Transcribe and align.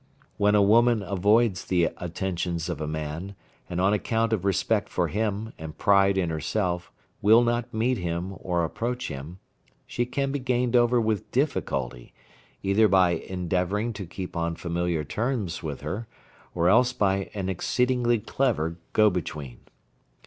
When 0.37 0.55
a 0.55 0.63
woman 0.63 1.03
avoids 1.03 1.65
the 1.65 1.89
attentions 1.97 2.69
of 2.69 2.81
a 2.81 2.87
man, 2.87 3.35
and 3.69 3.79
on 3.79 3.93
account 3.93 4.33
of 4.33 4.43
respect 4.45 4.89
for 4.89 5.09
him, 5.09 5.53
and 5.59 5.77
pride 5.77 6.17
in 6.17 6.31
herself, 6.31 6.91
will 7.21 7.43
not 7.43 7.71
meet 7.71 7.99
him 7.99 8.33
or 8.39 8.63
approach 8.65 9.09
him, 9.09 9.37
she 9.85 10.07
can 10.07 10.31
be 10.31 10.39
gained 10.39 10.75
over 10.75 10.99
with 10.99 11.29
difficulty, 11.31 12.15
either 12.63 12.87
by 12.87 13.11
endeavouring 13.11 13.93
to 13.93 14.07
keep 14.07 14.35
on 14.35 14.55
familiar 14.55 15.03
terms 15.03 15.61
with 15.61 15.81
her, 15.81 16.07
or 16.55 16.67
else 16.67 16.93
by 16.93 17.29
an 17.35 17.47
exceedingly 17.47 18.17
clever 18.17 18.77
go 18.93 19.11
between. 19.11 19.59